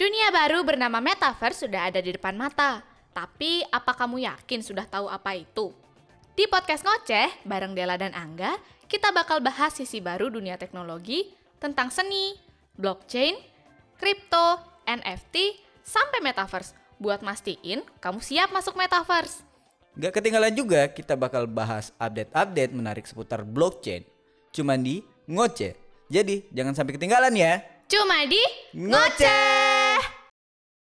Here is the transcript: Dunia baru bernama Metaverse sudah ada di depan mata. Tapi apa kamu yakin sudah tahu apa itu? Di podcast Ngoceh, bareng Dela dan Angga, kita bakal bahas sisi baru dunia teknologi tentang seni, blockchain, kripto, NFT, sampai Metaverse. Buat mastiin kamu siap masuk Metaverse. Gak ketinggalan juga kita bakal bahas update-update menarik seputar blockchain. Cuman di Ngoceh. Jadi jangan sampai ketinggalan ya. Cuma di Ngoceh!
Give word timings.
Dunia 0.00 0.32
baru 0.32 0.64
bernama 0.64 0.96
Metaverse 0.96 1.68
sudah 1.68 1.92
ada 1.92 2.00
di 2.00 2.16
depan 2.16 2.32
mata. 2.32 2.80
Tapi 3.12 3.60
apa 3.68 3.92
kamu 3.92 4.24
yakin 4.24 4.64
sudah 4.64 4.88
tahu 4.88 5.12
apa 5.12 5.36
itu? 5.36 5.76
Di 6.32 6.48
podcast 6.48 6.80
Ngoceh, 6.88 7.44
bareng 7.44 7.76
Dela 7.76 8.00
dan 8.00 8.16
Angga, 8.16 8.56
kita 8.88 9.12
bakal 9.12 9.44
bahas 9.44 9.76
sisi 9.76 10.00
baru 10.00 10.32
dunia 10.32 10.56
teknologi 10.56 11.28
tentang 11.60 11.92
seni, 11.92 12.32
blockchain, 12.80 13.36
kripto, 14.00 14.64
NFT, 14.88 15.60
sampai 15.84 16.24
Metaverse. 16.24 16.72
Buat 16.96 17.20
mastiin 17.20 17.84
kamu 18.00 18.24
siap 18.24 18.56
masuk 18.56 18.80
Metaverse. 18.80 19.44
Gak 20.00 20.16
ketinggalan 20.16 20.56
juga 20.56 20.88
kita 20.88 21.12
bakal 21.12 21.44
bahas 21.44 21.92
update-update 22.00 22.72
menarik 22.72 23.04
seputar 23.04 23.44
blockchain. 23.44 24.08
Cuman 24.48 24.80
di 24.80 25.04
Ngoceh. 25.28 25.76
Jadi 26.08 26.48
jangan 26.56 26.72
sampai 26.72 26.96
ketinggalan 26.96 27.36
ya. 27.36 27.60
Cuma 27.84 28.24
di 28.24 28.40
Ngoceh! 28.72 29.49